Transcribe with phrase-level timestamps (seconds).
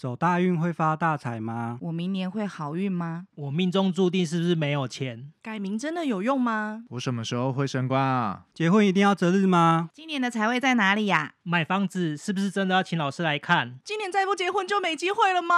[0.00, 1.76] 走大运会发大财吗？
[1.82, 3.26] 我明年会好运吗？
[3.34, 5.30] 我命中注定是不是没有钱？
[5.42, 6.84] 改名真的有用吗？
[6.88, 8.44] 我什么时候会升官啊？
[8.54, 9.90] 结婚一定要择日吗？
[9.92, 11.34] 今年的财位在哪里呀？
[11.42, 13.78] 买房子是不是真的要请老师来看？
[13.84, 15.54] 今年再不结婚就没机会了吗？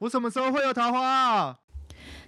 [0.00, 1.56] 我什么时候会有桃花啊？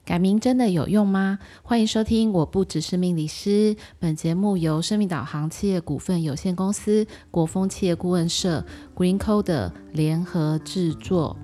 [0.07, 1.39] 改名真的有用吗？
[1.63, 3.77] 欢迎收听，我不只是命理师。
[3.99, 8.65] 本节目由生命导航企业股份有限公司、国风企业顾问社、
[8.97, 11.37] GreenCoder 联合制作。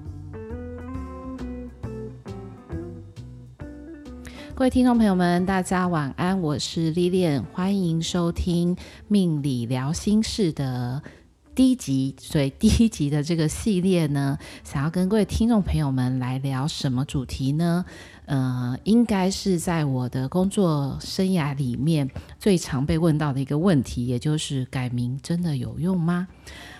[4.57, 8.76] 各位听众朋友们，大家晚安，我是 Lilian，欢迎收听
[9.08, 11.03] 命理聊心事的
[11.57, 12.14] 第一集。
[12.21, 17.85] 所以第一集的这个系列呢，想要跟各位听众朋友们来聊什么主题呢？
[18.26, 26.29] 呃，应该是在我的工作生涯里面最常被问到的一个问题，也就是改名真的有用吗？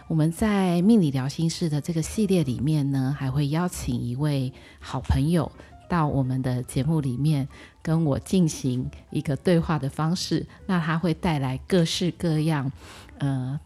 [0.07, 5.51] 我们在命理聊心事的这个系列里面呢，还会邀请一位好朋友。
[5.89, 7.49] 到我们的节目里面
[7.83, 12.71] 跟我进行一个对话的方式，那它会带来各式各样，
[13.19, 13.59] 呃，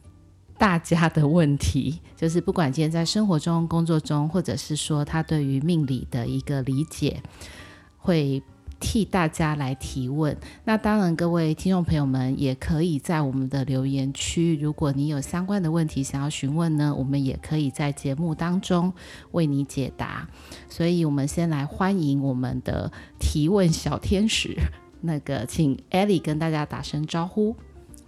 [0.57, 7.23] 大家的问题，就是不管今天在生活中、工作中，或者是说他对于命理的一个理解，
[7.97, 8.43] 会。
[8.81, 18.93] 替大家来提问，那当然，各位听众朋友们也可以在我们的留言区，如果你有相关的问题想要询问呢，我们也可以在节目当中
[19.33, 20.29] 为你解答。
[20.69, 24.57] 所以，我们先来欢迎我们的提问小天使，
[25.03, 27.57] 那个请 Ellie 跟大家打声招呼。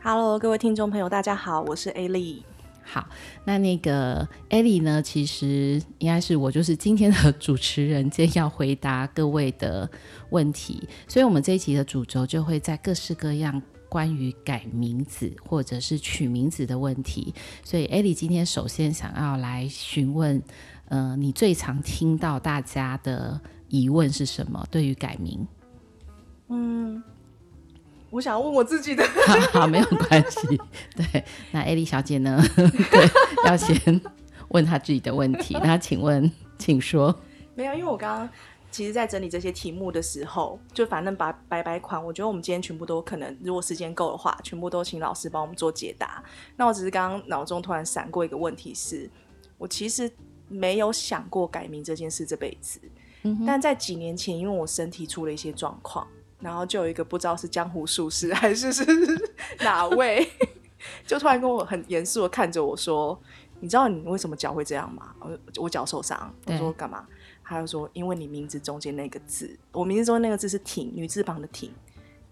[0.02, 2.49] Hello，各位听众朋友，大家好，我是 Ellie。
[2.82, 3.08] 好，
[3.44, 5.00] 那那个 Ellie 呢？
[5.00, 9.88] 其实应该是我，就是今天的 主持人，今天要回答各位的
[10.30, 10.88] 问题。
[11.06, 17.32] 所以，我们这一集的主轴就会在各式各样关于改名字或者是取名字的问题。
[17.62, 20.42] 所以，Ellie 今天首先想要来询问，
[20.86, 24.66] 呃，你最常听到大家的疑问是什么？
[24.70, 25.46] 对于改名，
[26.48, 27.00] 嗯。
[28.10, 30.60] 我想问我自己的，好， 好，没有关系。
[30.96, 32.42] 对，那艾莉小姐呢？
[32.56, 33.08] 对，
[33.46, 34.00] 要先
[34.48, 35.56] 问她自己的问题。
[35.62, 37.14] 那请问，请说。
[37.54, 38.28] 没有，因为我刚刚
[38.70, 46.22] 其实，在整理这些题目的时候，就反正把白白款，我觉得我们今天全部都可能，如果时间够的话，全部都请老师帮我们做解答。
[46.56, 49.10] 那我只是刚刚脑中突然闪过一个问题是，是
[49.56, 50.10] 我其实
[50.48, 52.80] 没有想过改名这件事这辈子，
[53.22, 56.04] 嗯，但在几年前，因为我身体出了一些状况。
[56.40, 58.84] 然后就有一个不知道是江湖术士还是是
[59.60, 60.28] 哪位，
[61.06, 63.20] 就突然跟我很严肃的看着我说
[63.60, 66.34] ：“你知道你为什么脚会这样吗？”我我脚受伤。
[66.46, 67.06] 我说干嘛？
[67.44, 71.70] 他就说：“因为你名字中间那个字，我名字中间那个字是挺女字旁的挺。”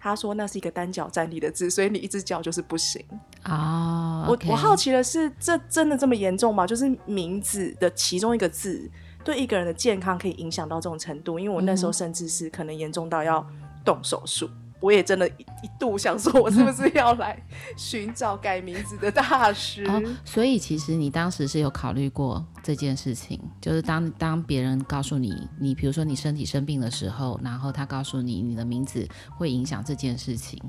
[0.01, 3.05] 他说那是一个单脚站立的字，所以你一只脚就是不行
[3.43, 4.25] 啊。
[4.29, 4.47] Oh, okay.
[4.47, 6.65] 我我好奇的是，这真的这么严重吗？
[6.65, 8.89] 就是名字的其中一个字
[9.25, 11.37] 对一个人的健康可以影响到这种程度？
[11.41, 13.45] 因为我那时候甚至是可能严重到要。
[13.85, 14.49] 动手术，
[14.81, 17.41] 我也真的一一度想说，我是不是要来
[17.77, 19.87] 寻找改名字的大师？
[20.25, 29.07] 所以其实你当时是有考虑过这件事情，就是当当别人告诉你，你比如说你身体生病的时候，然后他告诉你你的名字
[29.37, 30.63] 会影响这件事情，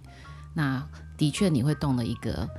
[0.54, 0.86] 那
[1.18, 2.50] 的确你会动了一个。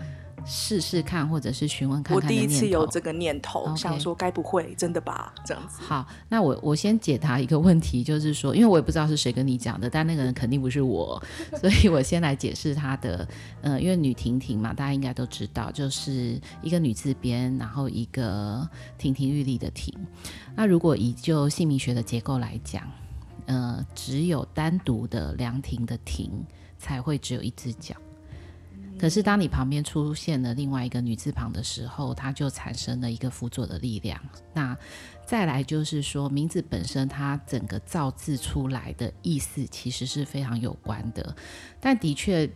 [0.45, 2.25] 试试看，或者是询问看看。
[2.25, 5.33] 我第一次有这个念头.想说该不会真的吧？
[5.45, 5.83] 这样子。
[5.83, 11.23] 好，那我我先解答一个问题，就是说，因为我也不知道是谁跟你讲的，但那个人肯定不是我，
[11.61, 13.27] 所以我先来解释他的。
[13.63, 18.69] 呃，因为女婷婷嘛，大家应该都知道，就是一个女字边，然后一个
[18.99, 19.95] 亭亭玉立的亭。
[20.55, 22.83] 那如果以就姓名学的结构来讲，
[23.47, 26.31] 呃，只有单独的凉亭的亭
[26.79, 27.95] 才会只有一只脚。
[29.01, 34.21] 可是，当你旁边出现了另外一个女字旁的时候，它就产生了一个辅佐的力量。
[34.53, 34.77] 那
[35.25, 41.35] 再来就是说，名字本身它整个造字出来的意思其实是非常有关的，
[41.81, 42.51] 但的确。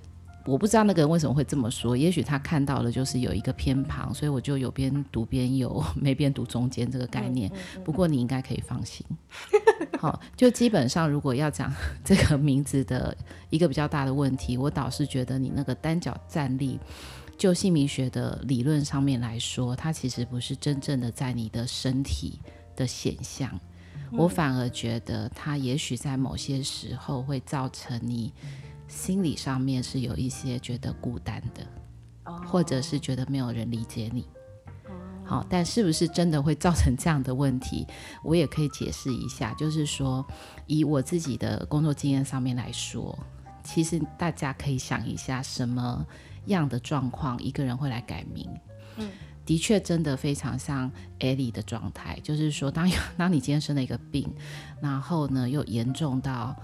[0.47, 7.51] 我不知道那个人为什么会这么说，也许他看到了就是有一个偏旁，所以我就有边读边有，没边读中间这个概念。
[7.83, 9.05] 不过你应该可以放心。
[9.99, 11.73] 好，就基本上如果要讲
[12.05, 13.17] 这个名字的
[13.49, 16.79] 一个比较大的问题，我倒是觉得你那个单脚站立，
[17.39, 22.39] 就姓名学的理论上面来说，它其实不是真正的在你的身体
[22.77, 23.51] 的显象。
[24.13, 28.31] 我反而觉得它也许在某些时候会造成你。
[28.95, 31.67] 心理上面是有一些觉得孤单的
[32.23, 32.39] ，oh.
[32.47, 34.25] 或者是觉得没有人理解你。
[35.25, 35.47] 好，oh.
[35.51, 37.87] 但是不是真的会造成这样的问题？
[38.23, 40.25] 我也可以解释一下，就是说，
[40.67, 43.19] 以我自己的工作经验上面来说，
[43.65, 46.07] 其实大家可以想一下，什么
[46.47, 48.49] 样的状况一个人会来改名？
[48.97, 49.11] 嗯，
[49.45, 52.89] 的确真的非常像艾莉的状态，就是说当
[53.19, 54.33] 当你今天生了一个病，
[54.81, 56.55] 然后呢又严重到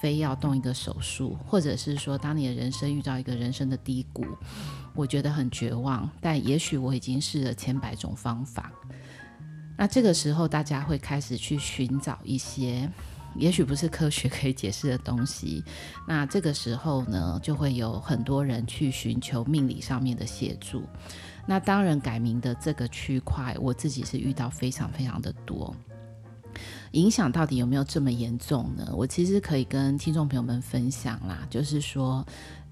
[0.00, 4.24] 非要动一个手术，或者是说当你的人生遇到一个人生的低谷，
[4.94, 8.72] 我觉得很绝望，但也许我已经试了千百种方法。
[9.76, 12.90] 那这个时候，大家会开始去寻找一些，
[13.34, 15.62] 也许不是科学可以解释的东西。
[16.06, 20.82] 那这个时候呢，就会有很多人去寻求命理上面的协助。
[21.46, 25.74] 那当然，改名的这个区块，我自己是遇到非常非常的多。
[26.92, 28.92] 影响到底有没有这么严重呢？
[28.94, 32.26] 我其实可以跟听众朋友们分享啦，就是说，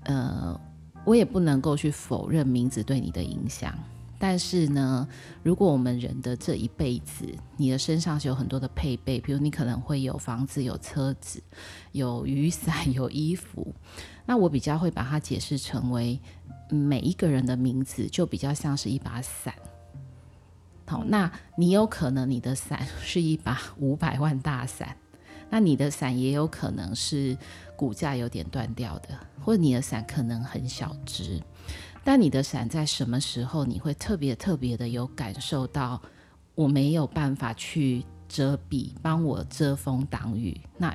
[0.04, 0.60] 呃，
[1.04, 3.72] 我也不能够去否认名字对你的影响。
[4.20, 5.06] 但是呢，
[5.44, 7.24] 如果我们人的这一辈子，
[7.56, 11.40] 你的身上是有很多的配备，比如你可能会有房子、有车子、
[11.92, 13.72] 有雨伞、 有衣服，
[14.26, 16.20] 那我比较会把它解释成为
[16.68, 19.54] 每一个人的名字就比较像是一把伞。
[20.88, 24.96] 好，那你有可能你的伞是一把五百万大伞，
[25.50, 27.36] 那你的伞也有可能是
[27.76, 29.08] 骨架有点断掉的，
[29.44, 31.40] 或者你的伞可能很小只。
[32.02, 36.00] 但你的伞在什么时候你会特别特别的有感受到？
[36.54, 40.60] 我没有办法去遮蔽，帮我遮风挡雨。
[40.76, 40.92] 那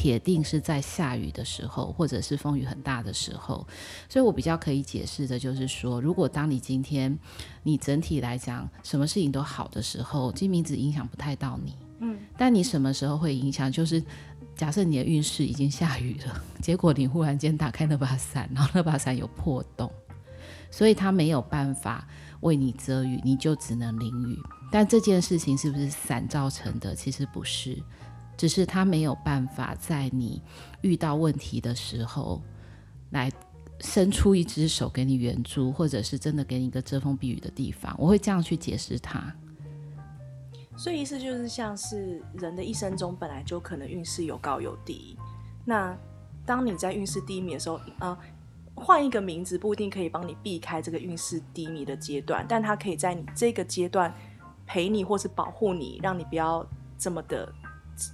[0.00, 3.66] 铁定是在下雨的时候，或者是风雨很大的时候。
[4.08, 7.14] 所以我比较可以解释的就是说，如果当你今天
[7.62, 11.74] 你整体来讲什么事情都好的时候，金名字影响不太到你。
[11.98, 12.18] 嗯。
[12.34, 13.70] 但你什么时候会影响？
[13.70, 14.02] 就是
[14.56, 19.92] 假设你的运势已经下雨了， 结果你忽然间打开那把伞，然后那把伞有破洞。
[20.70, 22.08] 所以他没有办法
[22.40, 24.38] 为你遮雨，你就只能淋雨。
[24.72, 26.94] 但这件事情是不是伞造成的？
[26.94, 27.76] 其实不是，
[28.40, 30.40] 只是他没有办法在你
[30.80, 32.40] 遇到问题的时候
[33.10, 33.30] 来
[33.80, 37.94] 伸出一只手给你援助，或者是真的给你一个遮风避雨的地方。
[37.98, 39.30] 我会这样去解释他。
[40.74, 45.18] 所以意思就是，像是人的一生中本来就可能运势有高有低。
[45.66, 45.94] 那
[46.46, 48.16] 当你在运势低迷的时候，呃。
[48.74, 54.14] 换一个名字不一定可以帮你避开这个运势低迷的阶段，但它可以在你这个阶段
[54.66, 56.66] 陪你，或是保护你，让你不要
[56.96, 57.52] 这么的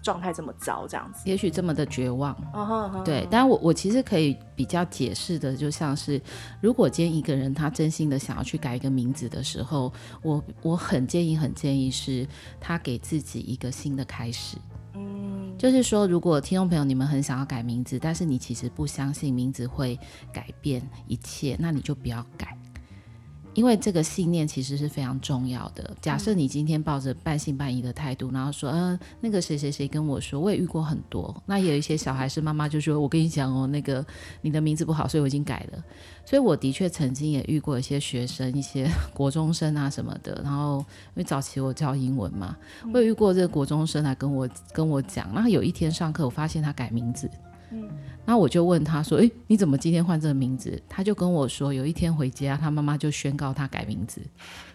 [0.02, 1.20] 状态这么糟，这样子。
[1.24, 2.34] 也许这么的绝望。
[2.52, 3.02] Uh huh, uh huh.
[3.02, 6.20] 对，但我我其实可以比较解释的，就像是
[6.60, 9.92] 如果今天一个人他真心的想要去改一个名字的时候，
[10.22, 12.26] 我我很建议很建议是
[12.60, 14.56] 他给自己一个新的开始。
[15.58, 19.98] 就是说，如果听众朋友你们很想要改名字，但是你其实不相信名字会
[20.30, 22.56] 改变一切，那你就不要改。
[23.56, 25.96] 因为这个信念其实是非常重要的。
[26.00, 31.34] 假设你今天抱着半信半疑的态度，然后说，嗯、呃，那个谁谁谁跟我说，我也遇过很多。
[31.46, 34.04] 那也有一些小孩是妈妈就说，我跟你讲哦，那个
[34.42, 35.82] 你的名字不好，所以我已经改了。
[36.24, 40.38] 所以我的确曾经也遇过一些学生，一些 国中生啊什么的。
[40.44, 42.54] 然后因为早期我教英文嘛，
[42.92, 45.32] 我也遇过这个国中生来跟我跟我讲。
[45.32, 47.30] 然后有一天上课，我发现他改名字。
[47.72, 47.88] 嗯，
[48.26, 54.20] 然后我就问他说：“诶，你怎么今天换这个名字？”他就跟我说：“有一天回家，他妈妈就宣告他改名字，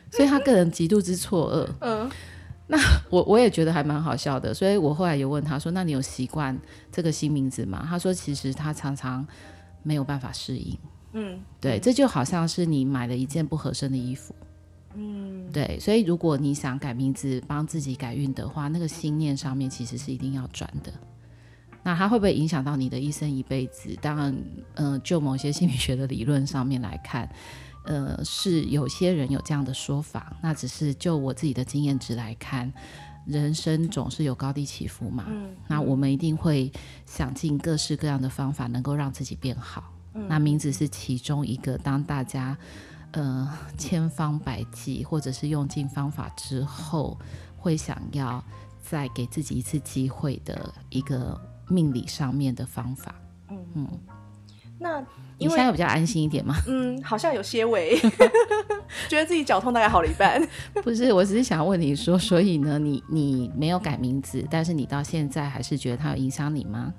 [0.10, 1.70] 所以他个人极度之错愕。
[1.86, 2.10] ”嗯，
[2.68, 2.78] 那
[3.10, 6.58] 我我也觉得还蛮好笑的，所以我后来也问他说：“那你有习惯
[6.92, 9.28] 这个新名字吗？”他说：“其实他常常
[9.84, 10.78] 没有办法适应。”
[11.14, 14.34] 嗯，对，这就好像是你买了一件不合身的衣服。
[14.96, 20.94] 嗯，对，所以如果你想改名字帮自己改运的话，那个心念上面其实是一定要转的。
[21.84, 23.98] 那它会不会影响到你的一生一辈子？
[24.02, 24.32] 当然，
[24.76, 27.28] 嗯、呃，就某些心理学的理论上面来看，
[27.86, 30.38] 呃，是有些人有这样的说法。
[30.44, 32.72] 那只是就我自己的经验值来看，
[33.26, 35.26] 人生总是有高低起伏嘛。
[35.28, 35.56] 嗯。
[35.68, 36.72] 那我们一定会
[37.08, 39.92] 想尽各式各样的方法，能够让自己变好。
[40.14, 40.28] 嗯。
[40.28, 42.56] 那名字是其中一个，当大家
[43.14, 47.18] 呃千方百计或者是用尽方法之后，
[47.58, 48.44] 会想要
[48.84, 51.42] 再给自己一次机会的一个。
[51.72, 53.16] 命理上面的方法，
[53.50, 53.88] 嗯嗯，
[54.78, 55.00] 那
[55.38, 56.56] 你现在有比较安心一点吗？
[56.68, 57.98] 嗯，好像有些微，
[59.10, 60.42] 觉得自己脚痛大概好了一半。
[60.84, 66.94] 不是，我只是想问你说，所以呢，你你没有改名字，但是你到现在还是觉得它有影响你吗？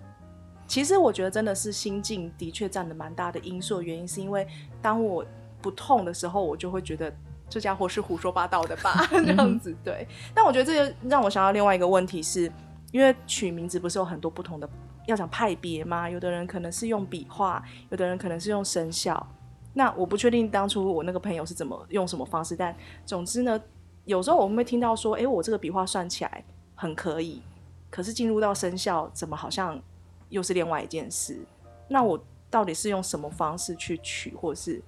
[0.66, 4.46] 其实我觉得真的是心境的确占了蛮大的因素，原因是因为
[4.80, 5.24] 当我
[5.60, 7.12] 不痛的时候，我就会觉得
[7.48, 10.06] 这家伙是胡说八道的吧， 这样子对。
[10.34, 12.50] 但我觉得这个让我想到另外一个问题是。
[12.92, 14.68] 因为取名字不是有很多不同的，
[15.06, 16.08] 要讲派别吗？
[16.08, 19.26] 有的人可能是用笔画，有的人可能是用生肖。
[19.74, 23.60] 那我不确定当初我那个朋友是怎么用什么方式，但总之呢，
[24.04, 26.44] 有时候我们会听到说，诶，我这个笔画算起来
[26.74, 27.40] 很可以，
[27.88, 29.80] 可是进入到生肖，怎么好像
[30.28, 31.40] 又是另外一件事？
[31.88, 34.82] 那我到底是用什么方式去取，或是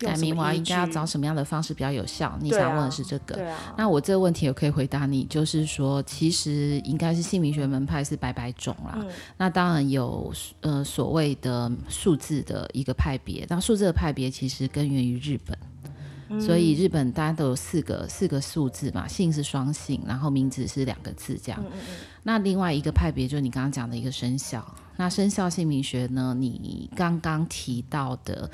[0.00, 2.36] 改名娃应该要找什么样的方式比较有效？
[2.40, 3.34] 你想问的是这个。
[3.34, 3.74] 对啊。
[3.76, 8.96] 那我这个问题也可以回答你，就是说，其实应该是姓名学门派是百百种啦。
[8.96, 15.56] 嗯、那当然有呃所谓的数字的一个派别，那数字的派别其实根源于日本。
[16.40, 21.60] 所以日本大家都有四个四个数字嘛，姓是双姓，然后名字是两个字这样。
[21.60, 21.94] 嗯嗯嗯。
[22.22, 24.64] 那另外一个派别就是你刚刚讲的一个生肖，
[24.96, 28.48] 那生肖姓名学呢，你刚刚提到的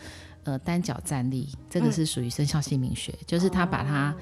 [0.46, 4.14] 呃单脚站立，这个是属于生肖姓名学，嗯、就是他把它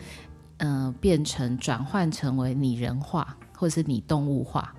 [0.57, 4.75] 呃变成转换成为拟人化或者是拟动物化，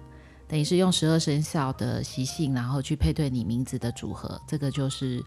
[0.47, 5.23] 等于是用十二生肖的习性，然后去配对你名字的组合，这个就是。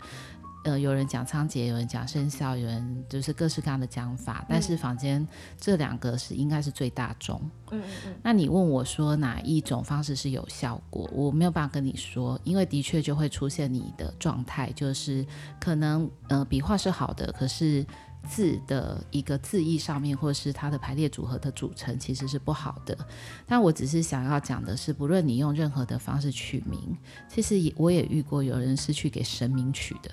[0.65, 4.41] 呃，有人讲仓颉，有人讲生肖，有人就是各式各样的讲法。
[4.41, 5.27] 嗯、但是坊间
[5.59, 7.41] 这两个是应该是最大众。
[7.71, 8.15] 嗯嗯嗯。
[8.23, 11.09] 那你问我说哪一种方式是有效果？
[11.13, 15.25] 我没有办法跟你说，因为的确就会出现你的状态，就是
[15.61, 17.87] 可能呃笔画是好的，可是
[18.29, 22.99] 字的一个字意上面，或是它的排列组合的组成其实是不好的。
[23.47, 26.97] 但我只是想要讲的是，不论你用任何的方式取名，
[27.29, 30.11] 其实也我也遇过有人是去给神明取的。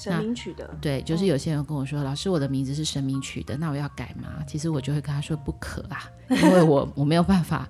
[0.00, 4.42] 神明取的，对，就是有些人跟我说，哦、老师，我的名字是神明取的，那我要改吗？
[4.48, 7.68] 其实我就会跟他说不可啊，因为我 我没有办法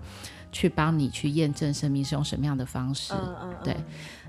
[0.52, 3.12] 去帮你去验证神明是用什么样的方式。
[3.14, 3.76] 嗯嗯嗯对，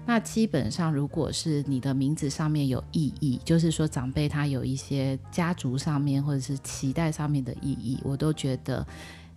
[0.05, 8.85] 那基本上如果是你的名字上面有意义，就是说长辈他有一些家族上面或者是期待上面的意义，我都觉得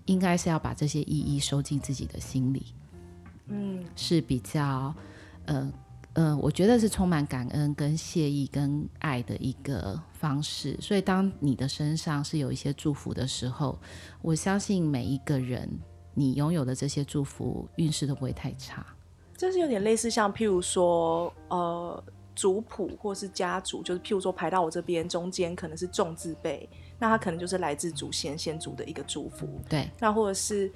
[0.06, 2.66] 应该是要把这些意义收进自己的心里。
[3.48, 4.94] 嗯，是比较
[5.44, 5.70] 呃。
[6.14, 10.76] 嗯、呃，我觉得是充满感恩、跟谢意、跟爱的一个方式。
[10.80, 13.78] 所以，当你的身上是有一些祝福的时候，
[14.22, 15.68] 我相信每一个人，
[16.14, 18.86] 你拥有的这些祝福运势都不会太差。
[19.36, 22.04] 这是有点类似像，譬如说，呃，
[22.36, 26.68] 族谱或是家族，就是譬如说排到我这边中间可能是重字辈，
[26.98, 29.48] 那他可能就是来自祖先先祖的一个祝福。
[29.68, 30.72] 对，那或者是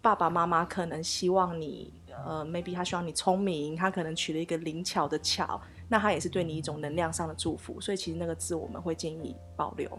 [0.00, 1.92] 爸爸妈妈可能希望你。
[2.24, 9.90] 呃，maybe 他希望你聪明，他可能取了一个灵巧的巧，那他也是对你一种能量上的祝福，所以其实那个字我们会建议保留。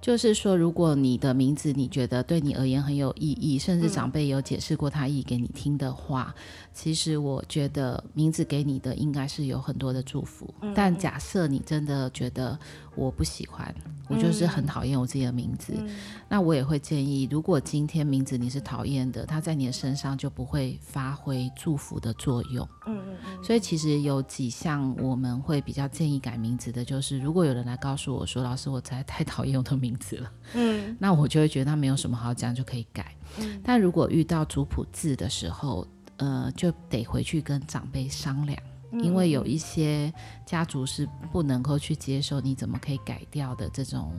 [0.00, 6.42] 就是说，如果你的名字你觉得对你而言很有意义，甚至长辈有解释过他意给你听的话，嗯、
[6.72, 10.52] 其实我觉得名字给你的应该是有很多的祝福。
[10.62, 12.58] 嗯、但假设你真的觉得
[12.94, 13.74] 我不喜欢，
[14.08, 15.88] 我就是很讨厌我自己的名字，嗯、
[16.28, 22.68] 那我也会建议，如果今天名字你是讨厌的，它在你的身上就不会发挥祝福的作用。
[22.86, 23.44] 嗯嗯嗯。
[23.44, 33.16] 所以其实有几项我们会比较建议改名字的，就是如果有人来告诉我说，老师，我实在太讨厌我的名字了，嗯， 那我就会觉得他没有什么好讲，就可以改。
[33.38, 33.60] 嗯。
[33.64, 35.86] 但如果遇到族谱字的时候，
[36.18, 38.58] 呃，就得回去跟长辈商量。
[39.00, 40.12] 因为有一些
[40.44, 44.12] 家族是不能够去接受你怎么可以改掉的这种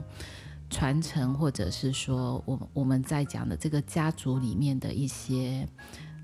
[0.68, 5.64] 传承，或者是说我我们在讲的这个家族里面的一些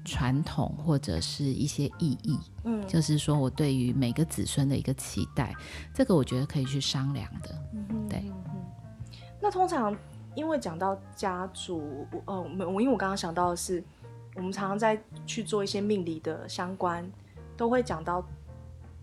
[0.05, 5.55] 传统或者是一些意义，嗯，就是说我对于每个子孙的一个期待，
[5.95, 8.33] 这个我觉得可以去商量的，嗯，对。
[9.41, 9.97] 那通常
[10.35, 13.85] 因为讲到家族，呃，我因为我刚刚想到的是，
[14.35, 17.09] 我们常常在去做一些命理的相关，
[17.57, 18.27] 都会讲到。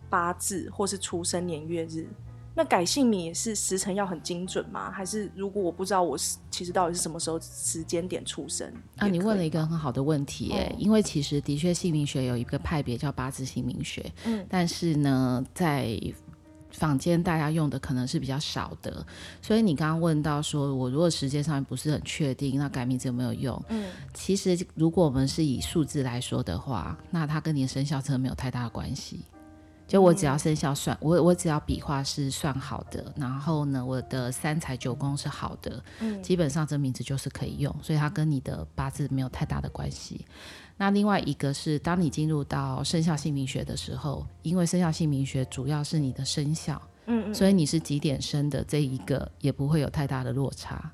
[0.09, 2.07] 八字或是出生年月日，
[2.53, 4.89] 那改姓名也是时辰要很精准吗？
[4.91, 8.71] 还是如果我不知道我是其实到底是什么时候时间点出生？
[8.97, 15.99] 啊，你问了一个很好的问题因为其实的确姓名学有一个派别叫八字姓名学，嗯，但是呢，在
[16.71, 19.05] 坊间大家用的可能是比较少的，
[19.41, 23.59] 所以你刚刚问到说我如果时间上面不是很确定，那改名字有没有用？
[23.69, 29.21] 嗯，其实如果我们是以数字来说的话，那它跟你的生肖真的没有太大的关系。
[29.88, 40.25] 就我只要生肖算，我我只要笔画是算好的，然后呢，我的三才九宫是好的，嗯，基本上这名字就是可以用，所以它跟你的八字没有太大的关系。
[40.75, 50.91] 那另外一个是，当你进入到生肖姓名学的时候，因为生肖姓名学主要是你的生肖，嗯，嗯，所以你是几点生的这一个也不会有太大的落差。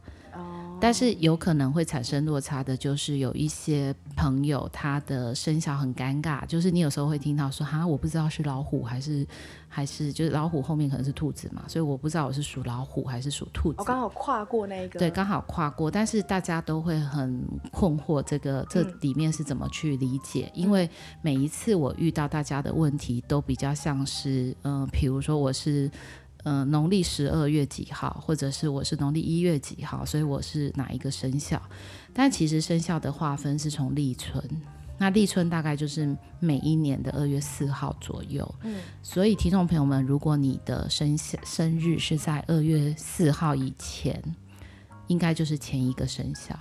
[0.84, 9.26] 但是有可能会产生落差的，就是有一些朋友他的生肖很尴尬，就是你有时候会听到说哈，我不知道是老虎还是
[9.70, 13.78] 还是就是老虎后面可能是兔子嘛，所以我不知道我是属老虎还是属兔子。
[13.80, 15.00] 我刚好跨过那个。
[15.00, 20.52] 对，刚好跨过，但是大家都会很困惑，这个这里面是怎么去理解？
[20.54, 20.90] 嗯、因为
[21.22, 25.90] 每一次我遇到大家的问题都比较像是，嗯、呃，比如说我是。
[26.44, 31.62] 嗯，农历十二月几号，或者是我是农历一月几号，所以我是哪一个生肖？
[32.14, 34.44] 但其实生肖的划分是从立春，
[34.98, 38.56] 那立春大概就是每一年的二月四号左右。
[38.64, 44.22] 嗯，所以听众朋友们，如果你的生生日是在二月四号以前，
[45.08, 46.54] 应该就是前一个生肖。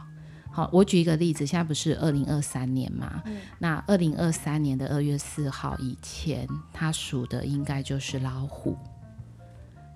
[0.53, 3.23] 好，我举一个例子，现在不是二零二三年嘛？
[3.25, 8.77] 嗯，那二零二三年的二月四号以前，它属的应该就是老虎。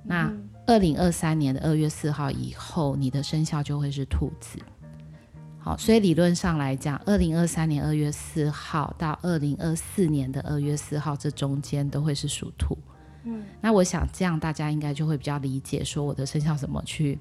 [0.06, 0.32] 那
[0.66, 4.58] 二零二三年的二月四号以后，你的生肖就会是兔子。
[5.58, 12.78] 好，所以理论上来讲，二零二三年二月四号到二零二四年的二月四号这中间都会是属兔。
[13.24, 17.18] 嗯，那我想这样大家应该就会比较理解，说我的生肖怎么去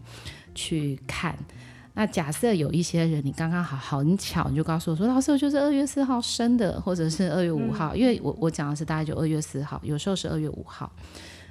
[0.53, 1.35] 去看。
[1.95, 10.91] 那假设有一些人，你刚刚好好很巧，你就告诉我说，老师，我就是二月四号生的，或者是二月五号，嗯、因为我我讲的是大概就二月四号，有时候是二月五号。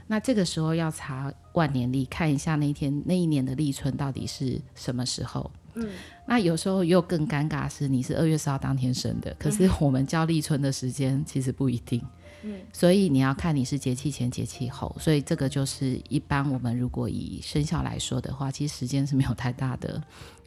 [0.07, 5.51] 那这个时候要查万年历，看一下那一天那一年的立春到底是什么时候。
[5.75, 5.89] 嗯，
[6.27, 12.01] 那有时候又更尴尬是你是二月十号当天生的，可是我们叫立春的时间其实不一定。
[12.43, 20.03] 嗯，所以你要看你是节气前节气后，所以这个就是一般我们如果以生肖来说的话，其实时间是没有太大的。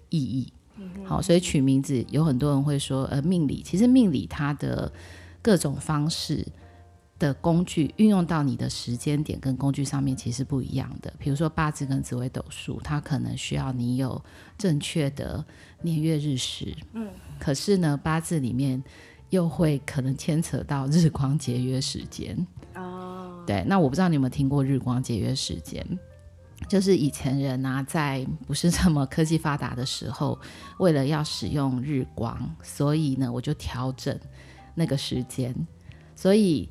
[0.09, 0.53] 意义，
[1.03, 4.89] 好，所以取名字有很多人会说，呃，命理其实命理它的
[5.41, 6.47] 各种方式
[7.19, 11.13] 的工具运用到你的时间点跟工具上面其实不一样的。
[11.17, 14.23] 比如说八字跟紫微斗数，它可能需要你有
[14.57, 15.43] 正确的
[15.81, 17.09] 年月日时，嗯，
[17.39, 18.83] 可是呢，八字里面
[19.29, 22.45] 又会可能牵扯到日光节约时间
[22.75, 23.43] 哦。
[23.47, 25.85] 对，那我不知道你有没有听过日光节约时间。
[26.67, 30.37] 就是以前人啊，在不是这么科技发达的时候，
[30.79, 34.19] 为了要使用日光，所以呢，我就调整
[34.73, 35.53] 那个时间。
[36.15, 36.67] 所以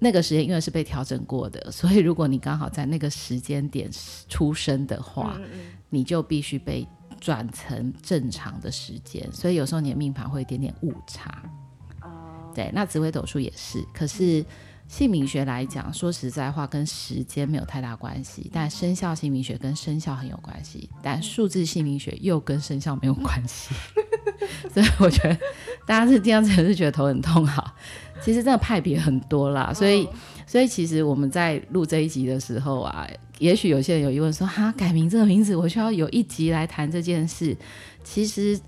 [0.00, 3.88] 那个时间因为是被调整过的， 所以如果你刚好在那个时间点
[4.28, 6.84] 出生的话，嗯嗯，你就必须被
[7.20, 9.30] 转成正常的时间。
[9.32, 11.42] 所以有时候你的命盘会有一点点误差。
[12.02, 14.44] 哦，对，那紫微斗数也是，可是。
[14.90, 23.72] 姓名学来讲，说实在话，跟时间没有太大关系；但生肖姓名学跟生肖很有关系，但数字姓名学又跟生肖没有关系。
[24.74, 25.38] 所以我觉得
[25.86, 27.72] 大家是这样子，是觉得头很痛哈。
[28.22, 30.08] 其实真的派别很多啦，所以
[30.46, 37.56] 所以其实我们在录这一集的时候啊，也许有些人有疑问说：哈，改名这个名字，我需要有一集来谈这件事。
[38.04, 38.58] 其实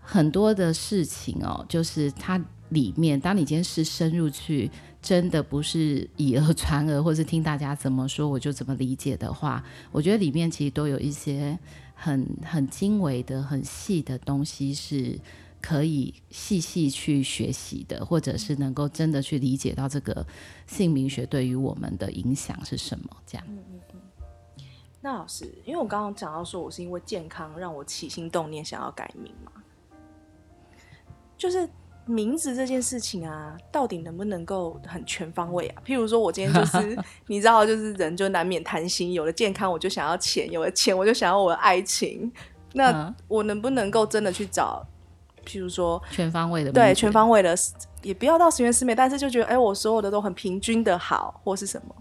[0.00, 4.70] 很多的事情哦，就是它里面，当你今天是深入去。
[5.02, 9.60] 真的不是以讹传讹，或是听大家怎么说我就怎么理解的话，
[9.90, 11.58] 我觉得里面其实都有一些
[11.96, 15.18] 很很精微的、很细的东西，是
[15.62, 20.26] 可以细细去学习的，或者是能够真的去理解到这个
[20.66, 23.08] 姓名学对于我们的影响是什么。
[23.24, 23.46] 这样。
[23.48, 24.00] 嗯嗯嗯。
[25.00, 29.52] 那老师，因为我刚刚讲到说我是因为健康让我起心动念想要改名嘛，
[31.38, 31.66] 就是。
[32.04, 35.82] 名字这件事情啊，到底能不能够很全方位啊？
[35.86, 36.98] 譬如说，我今天就是
[37.28, 42.30] 你知道，就是人就难免贪心，有了健康我就想要钱，有了钱我就想要我的爱情。
[42.72, 44.84] 那我能不能够真的去找，
[45.46, 47.56] 譬如说全方位的，对，全方位的，
[48.02, 51.94] 也不要到十全十美，但是就觉得哎，我所有的都很平均的好，或是什么？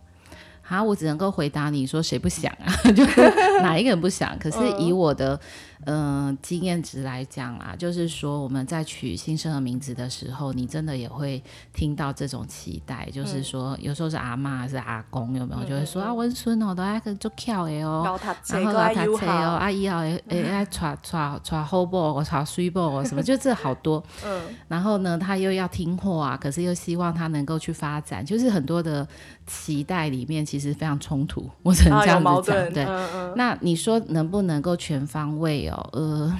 [0.71, 2.71] 好，我只能够回答你说，谁不想啊？
[2.95, 3.05] 就
[3.61, 4.37] 哪一个人不想？
[4.39, 5.39] 可是以我的。
[5.85, 15.63] 嗯、呃，经验值来讲啊，就是说我们在取新生儿名字的时候，你真的也会听到这种期待，嗯、就是说有时候是阿妈还是阿公，有没有？
[15.63, 24.03] 嗯、就会说、嗯、啊，温孙哦，都爱做巧的哦，然后老他车哦，阿姨哦，诶爱带带带好宝，带水宝什么，就这好多。
[24.23, 24.39] 嗯。
[24.67, 29.07] 然后呢，他又要听话，可是又希望他能够去发展，就是很多的
[29.51, 32.57] 期待里面其实非常冲突， 我只能这样子讲。
[32.57, 33.33] 啊、对，嗯嗯。
[33.35, 35.89] 那你说能不能够全方位哦？
[35.91, 36.33] 呃，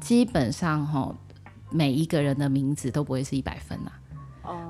[0.00, 1.14] 基本上哈，
[1.70, 3.92] 每一个人的名字都不会是一百分呐。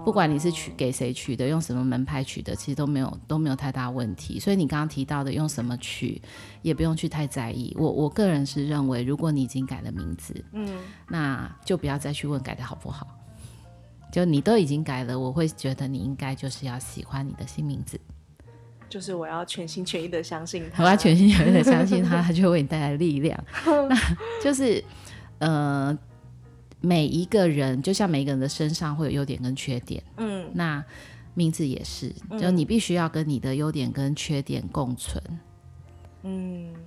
[0.04, 4.38] 不管你是取给谁取的，用什么门派取的，其实都没有都没有太大问题。
[4.38, 6.22] 所以你刚刚提到的用什么取，
[6.62, 7.74] 也不用去太在意。
[7.76, 10.68] 我我个人是认为，如果你已经改了名字，嗯，
[11.08, 13.08] 那就不要再去问改的好不好。
[14.14, 17.98] 就你都已经改了，我会觉得你应该就是要喜欢你的新名字。
[18.88, 23.44] 就是我要全心全意的相信他，我要全心全意的相信他，他就会为你带来力量。
[23.90, 23.96] 那
[24.40, 24.84] 就是，
[25.38, 25.98] 呃，
[26.80, 30.84] 每一个人就像每一个人的身上会有优点跟缺点，嗯，那
[31.34, 35.38] 名字也是，就你必须要跟你的优点跟缺点共存，嗯，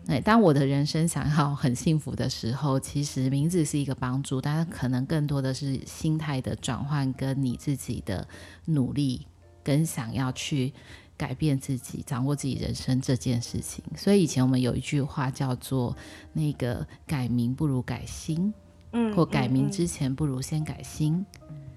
[0.07, 8.27] 哎，当我的人生想要很幸福的时候，其实名字是一个帮助，但是可能更多的是心态的转换，跟你自己的
[8.65, 9.27] 努力
[9.63, 10.73] 跟想要去。
[11.19, 15.97] 改变自己，掌握自己人生这件事情，所以以前我们有一句话叫做
[16.31, 18.53] “那个改名不如改心”，
[18.93, 21.25] 嗯，或改名之前不如先改心，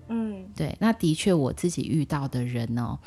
[0.09, 2.99] 嗯，对，那的确我自己遇到的人哦，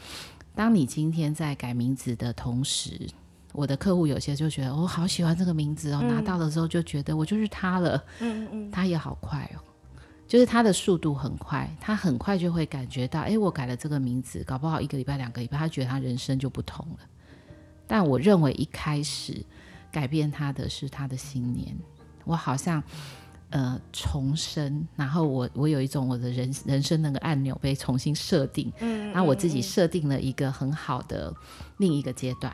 [0.55, 3.07] 当你今天在改名字的同时，
[3.53, 8.03] 我的客户有些就觉得我、哦、好喜欢这个名字哦，嗯、拿到的时候就觉得我就是他了。
[8.19, 9.61] 嗯嗯，他也好快哦，
[10.27, 16.99] 就是他的速度很快，他很快就会感觉到，哎，我改了这个名字，搞不好一个礼拜、两个礼拜，他觉得他人生就不同了。
[17.87, 19.45] 但我认为一开始
[19.91, 21.73] 改变他的是他的信念，
[22.25, 22.83] 我好像。
[23.55, 31.31] 呃，重生，然后我我有一种我的人人生那个按钮被重新设定，嗯，那我自己设定了一个很好的
[31.77, 32.51] 另一个阶段，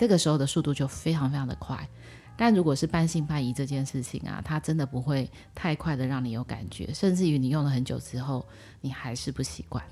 [0.00, 1.78] 这个时候的速度就非常非常的快。
[2.34, 8.42] 但如果是半信半疑这件事情啊，它真的不会太快的让你有感觉，甚至于你用了很久之后，
[8.80, 9.84] 你还是不习惯。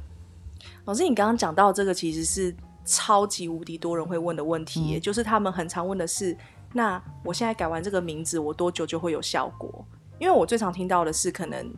[0.87, 6.35] 老师，你刚刚讲到这个其实是超级无敌多人会问的问题，嗯，就是他们很常问的是，
[6.73, 9.85] 那我现在改完这个名字，我多久就会有效果？
[10.19, 11.71] 因为我最常听到的是可能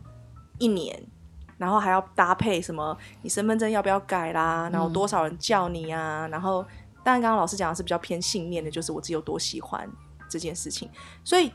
[0.57, 0.97] 一年，
[1.57, 6.65] 然后还要搭配什么，你身份证要不要改啦，然后多少人叫你啊，嗯、然后
[7.03, 9.89] 当然刚刚老师讲的是比较偏信念的，就是我自己有多喜欢
[10.29, 10.89] 这件事情，
[11.23, 11.51] 所以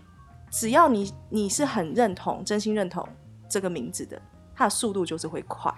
[0.51, 3.07] 只要你你是很认同、真心认同
[3.49, 4.21] 这个名字的，
[4.55, 5.73] 它的速度就是会快，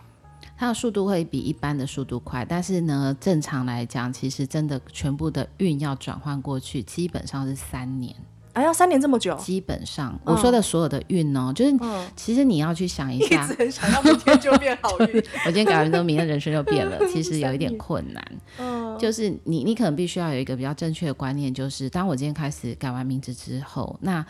[0.57, 8.15] 它的速度会比一般的速度快，但是呢，正常来讲，其实真的全部的运要转换过去，基本上是三年。
[8.55, 9.35] 还要三年这么久？
[9.37, 11.73] 基本上，我说的所有的运哦，就是
[12.17, 15.23] 其实你要去想一下， 一直很想要明天就变好运。
[15.47, 18.25] 我今天改完之后，明天人生就变了， 其实有一点困难。
[18.59, 24.25] 嗯，就是你，你可能必须要有一个比较正确的观念，就是当我今天开始改完名字之后，那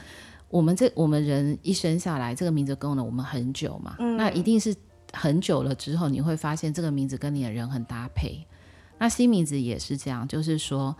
[0.50, 4.74] 我们这我们人一生下来，这个名字跟了我们很久嘛，那一定是
[5.14, 8.46] 很久了之后，你会发现这个名字跟你的人很搭配。
[8.98, 10.94] 那新名字也是这样，就是说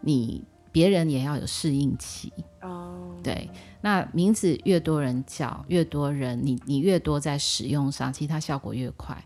[0.00, 0.42] 你。
[0.72, 2.32] 别人也要有适应期
[2.62, 3.22] 哦，oh.
[3.22, 3.48] 对，
[3.82, 9.22] 那名字越多人叫，越多人你你越多在使用上，其实它效果越快。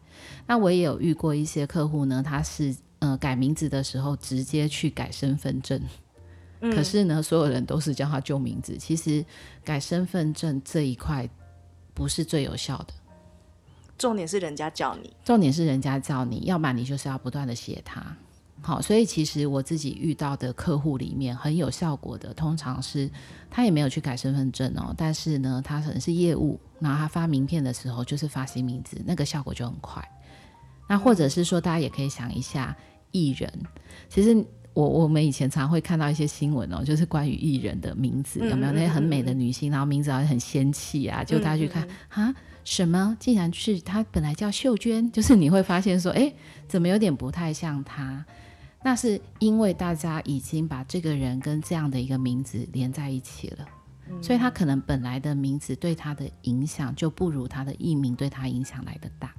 [0.46, 5.80] 那我也有遇过一些客户呢，他是呃改名字的时候直接去改身份证，
[6.60, 8.76] 嗯、可是呢，所有人都是叫他旧名字。
[8.76, 9.24] 其实
[9.64, 11.28] 改身份证这一块
[11.94, 12.94] 不是最有效的，
[13.96, 18.16] 重点是人家叫你，重点是人家叫你，要不然你就是要不断的写他。
[18.62, 23.08] 好，所以其实我自己遇到的客户里面很有效果的，通常是
[23.48, 30.02] 他也没有去改身份证哦，但是呢，他可能是业务，然后他发名片的时候就是发新名字，那个效果就很快。
[30.88, 32.76] 那或者是说，大家也可以想一下
[33.12, 33.52] 艺人，
[34.08, 34.34] 其实
[34.72, 46.32] 我我们以前常会看到一些新闻哦，就是关于艺人的名字有没有那些很美的女星，然后名字好像很仙气啊，就大家去看啊，什么竟然是她本来叫秀娟， 就是你会发现说，哎，
[46.66, 48.24] 怎么有点不太像她。
[48.86, 53.66] 那是因为大家已经把这个人跟这样的一个名字连在一起了，
[54.08, 59.34] 嗯、所以他可能本来的名字对他的影响就不如他的艺名对他影响来得大。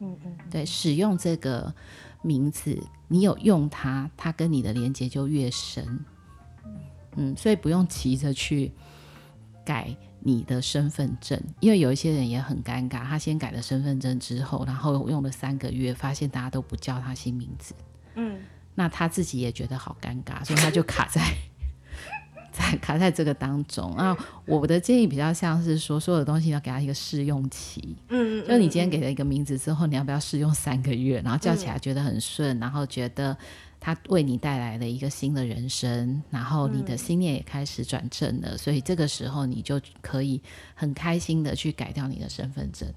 [0.00, 1.74] 嗯嗯，对，使用这个
[2.20, 6.04] 名字，你有用它，它跟你的连接就越深。
[7.16, 8.70] 嗯，所以不用急着去
[9.64, 17.74] 改你的身份证，因为有一些人也很尴尬，他先改了身份证之后，然后用了三个月，发现大家都不叫他新名字。
[18.16, 18.38] 嗯。
[18.80, 21.20] 那他自己也觉得好尴尬，所以他就卡在
[22.50, 24.16] 在卡在这个当中啊。
[24.46, 27.94] 我的建议比较像是说，所有的东西要给他一个试用期。
[28.08, 33.36] 嗯嗯，就你今天给了一个名字之后，你要不要试用三个月，然后叫起来觉得很顺，然后觉得
[33.78, 40.40] 他为你带来了一个新的人生，然后你的心念也开始转正了，所以这个时候你就可以
[40.74, 42.90] 很开心的去改掉你的身份证。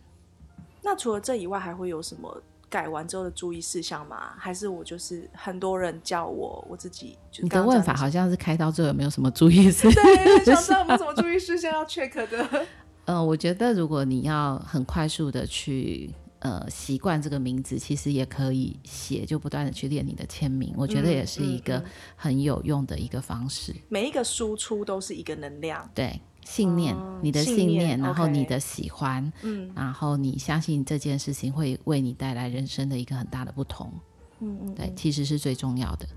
[0.82, 2.42] 那除了这以外，还会有什么？
[2.74, 4.34] 改完之后的注意事项吗？
[4.36, 7.44] 还是我就是很多人叫我，我自己就？
[7.44, 10.04] 你的问法好像是开刀之后有没有什么注意事项？
[10.04, 12.66] 对，想知道有没有什么注意事项要 check 的。
[13.06, 16.10] 呃，我觉得如果你要很快速的去
[16.40, 20.74] 呃习惯这个名字，其实也可以写，就不断的去练你的签名。
[20.76, 21.84] 我觉得也是一个
[22.16, 23.72] 很有用的一个方式。
[23.72, 25.88] 嗯嗯嗯、每一个输出都是一个能量。
[25.94, 26.20] 对。
[26.46, 33.92] 信念，哦、你的信念，然后你的喜欢，嗯，然后你相信这件事情会为你带来人生的一个很大的不同，
[34.40, 36.08] 嗯嗯，对，其实是最重要的。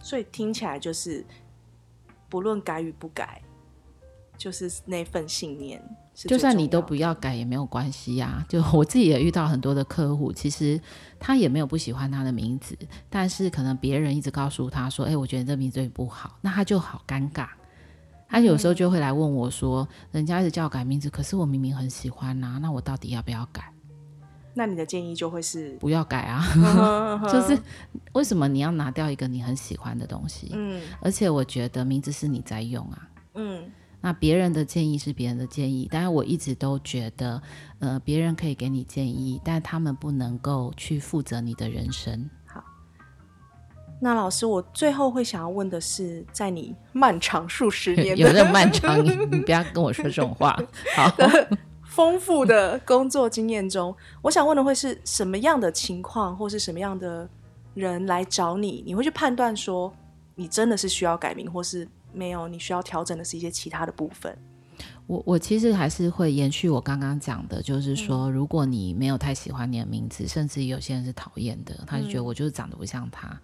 [0.00, 1.24] 所以听起来就是，
[2.28, 3.42] 不论改与不改，
[4.36, 5.82] 就是那份信念。
[6.14, 8.44] 就算你都不要改也没有关系呀、啊。
[8.48, 10.80] 就我自己也遇到很多的客户，其实
[11.20, 12.74] 他也没有不喜欢他的名字，
[13.10, 17.48] 但是可能别人一直告诉他说：“哎、欸，我觉得这名字不好。”那他就好尴尬。
[18.28, 23.72] 他有时候就会来问我说：“人家一直叫我改名字，可是我明明很喜欢呐，那我到底要不要改？”
[24.58, 26.42] 那你的建议就会是不要改啊，
[27.30, 27.58] 就是
[28.14, 30.50] 为什么你要拿掉一个你很喜欢的东西？
[30.54, 37.42] 嗯，而且我觉得名字是你在用啊，嗯，那别人的建议是别人的建议，但是我一直都觉得，
[37.80, 42.28] 呃，别人可以给你建议，但他们不能够去负责你的人生。
[43.96, 50.58] 好，那老师，我最后会想要问的是，在你漫长数十年有那么漫长，你你不要跟我说这种话。
[50.94, 51.10] 好，
[51.84, 57.28] 丰富的工作经验中，我想问的会是什么样的情况，或是什么样的
[57.74, 59.92] 人来找你，你会去判断说，
[60.34, 64.36] 你真的是需要改名，或是没有，你需要调整的是一些其他的部分。
[65.06, 73.38] 我我其实还是会延续我刚刚讲的，就是说，如果你没有太喜欢你的名字，嗯、甚至有些人是讨厌的，他就觉得我就是长得不像他，嗯、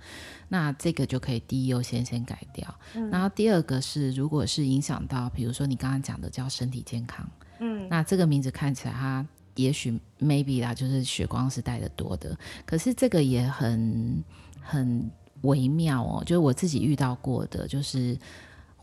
[0.48, 2.74] 那这个就可以第一优先先改掉。
[2.94, 7.28] 嗯、然后第二个是，如果是影响到，比如说你刚刚讲的叫身体健康，
[7.60, 14.24] 嗯，那这个名字看起来他也许 maybe 啦，就是血光是带的多的，可是这个也很
[14.60, 15.08] 很
[15.42, 18.18] 微妙哦，就是我自己遇到过的，就是。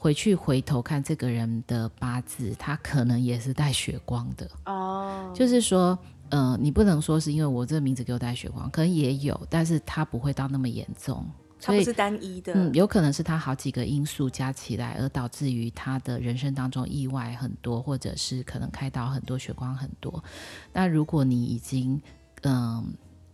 [0.02, 5.26] 回去回头看这个人的八字，他可能也是带血光的哦。
[5.28, 5.38] Oh.
[5.38, 11.30] 就是说，呃，你不能说是因为我这个名字给我带血光，可能也有，但是他不会到那么严重。
[11.62, 20.24] 他不是单一的，嗯，有可能是他好几个因素加起来，而导致于他的人生当中意外很多，或者是可能开刀很多，血光很多。
[20.72, 22.02] 那如果你已经，
[22.44, 22.84] 嗯、呃。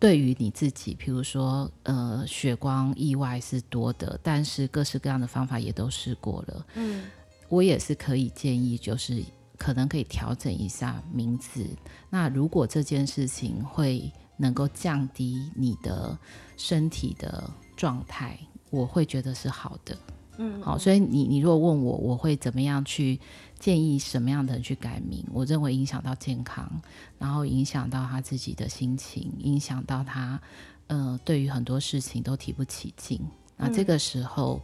[0.05, 6.65] 对于你自己，譬如说，呃，血光意外是多的，但是各式各样的方法也都试过了。
[6.75, 7.05] 嗯，
[7.49, 9.23] 我也是可以建议，就是
[9.57, 11.65] 可能可以调整一下名字。
[12.07, 16.15] 那如果这件事情会能够降低你的
[16.55, 18.37] 身体的状态，
[18.69, 19.97] 我会觉得是好的。
[20.37, 23.19] 嗯，好，所以你你如果问我，我会怎么样去
[23.59, 25.25] 建议什么样的人去改名？
[25.31, 26.69] 我认为影响到健康，
[27.17, 30.39] 然后影响到他自己的心情，影响到他，
[30.87, 33.19] 呃，对于很多事情都提不起劲。
[33.57, 34.61] 那这个时候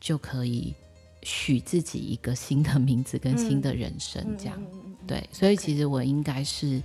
[0.00, 0.74] 就可以
[1.22, 4.60] 许自己一个新的名字跟新的人生，这样。
[5.06, 6.82] 对，所以其实我应该是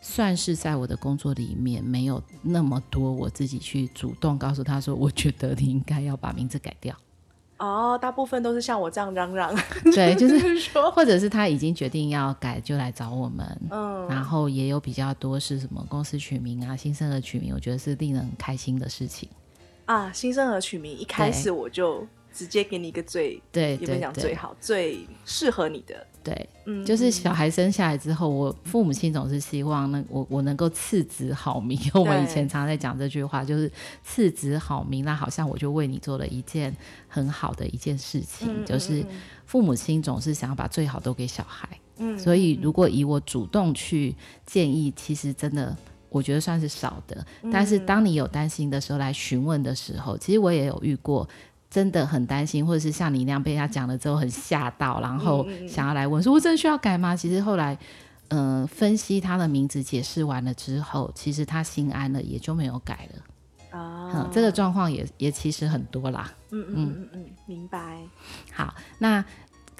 [0.00, 6.96] 算是在我的工作里面没有那么多我自己去主动告诉他说，我觉得你应该要把名字改掉。
[7.62, 9.54] 哦，大部分都是像我这样嚷嚷，
[9.94, 13.46] 对，就是说，或者是他已经决定要改，就来找我们。
[13.70, 19.28] 嗯，然后也有比较多是什么公司取名啊，新生儿取名，我觉得是令人很开心的事情
[19.84, 20.10] 啊。
[20.12, 26.04] 新生儿取名一开始我就直接给你一个最对，也不讲最好、最适合你的？
[26.24, 31.78] 对，嗯，就是小孩生下来之后，我父母亲总是希望那我我能够赐子好名。
[31.94, 33.70] 我们以前常在讲这句话，就是
[34.04, 36.74] 赐子好名，那好像我就为你做了一件
[37.08, 38.48] 很好的一件事情。
[38.48, 39.04] 嗯，就是
[39.46, 41.68] 父母亲总是想要把最好都给小孩。
[41.98, 44.14] 嗯，所以如果以我主动去
[44.46, 45.76] 建议，其实真的
[46.08, 47.24] 我觉得算是少的。
[47.52, 51.28] 但是当你有担心的时候来询问的时候，其实我也有遇过。
[51.72, 57.78] 真的很担心，或者是像你那样被他讲了之后很吓到，然后想要来问说：“我真的需要改吗？”其实后来，
[58.28, 63.78] 嗯、呃，分析他的名字解释完了之后，其实他心安了，也就没有改了。
[63.78, 66.30] 啊、这个状况也也其实很多啦。
[66.50, 67.96] 嗯嗯嗯嗯，明白。
[68.52, 69.24] 好，那。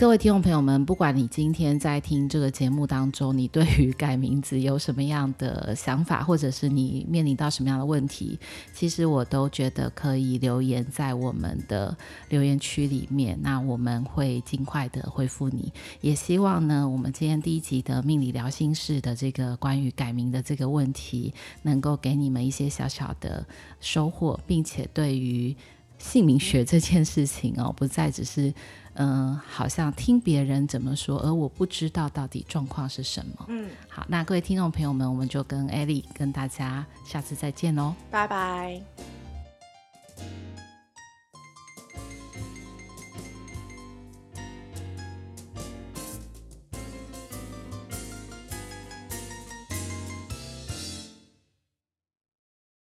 [0.03, 8.37] 各位听众朋友们，不管你今天在听这个节目当中，你对于改名字有什么样的想法，或者是你面临到什么样的问题，
[8.75, 11.97] 其实我都觉得可以留言在我们的
[12.31, 15.73] 留言区里面，那我们会尽快的回复你。
[16.01, 23.47] 也希望呢，我们今天第一集的命理聊心室的这个关于改名的这个问题，能够给你们一些小小的
[23.79, 25.57] 收获，并且对于
[26.03, 28.53] 姓名学这件事情哦，不再只是。
[28.95, 33.47] 嗯，好像听别人怎么说，而我不知道到底状况是什么。
[33.49, 38.79] 嗯，好，那各位听众朋友们，我们就跟艾莉跟大家下次再见喽，拜拜。